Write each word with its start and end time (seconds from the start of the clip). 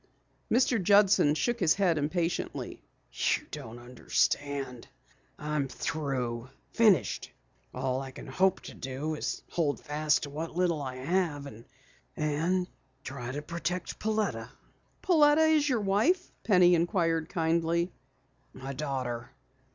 Mr. 0.51 0.81
Judson 0.81 1.35
shook 1.35 1.59
his 1.59 1.75
head 1.75 1.99
impatiently. 1.99 2.81
"You 3.13 3.45
don't 3.51 3.77
understand. 3.77 4.87
I 5.37 5.55
am 5.55 5.67
through 5.67 6.49
finished. 6.73 7.31
All 7.71 8.01
I 8.01 8.09
can 8.09 8.25
hope 8.25 8.61
to 8.61 8.73
do 8.73 9.13
is 9.13 9.35
to 9.35 9.43
hold 9.53 9.79
fast 9.79 10.23
to 10.23 10.31
what 10.31 10.55
little 10.55 10.81
I 10.81 10.95
have, 10.95 11.47
and 12.25 12.67
try 13.03 13.31
to 13.31 13.43
protect 13.43 13.99
Pauletta." 13.99 14.49
"Pauletta 15.03 15.43
is 15.45 15.69
your 15.69 15.81
wife?" 15.81 16.31
Penny 16.43 16.73
inquired 16.73 17.29
kindly. 17.29 17.91
"My 18.53 18.73
daughter. 18.73 19.29